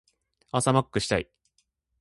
[0.49, 1.29] 朝マックしたい。